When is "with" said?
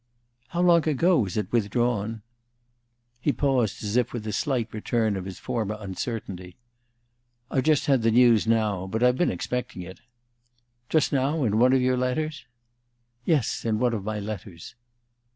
4.13-4.25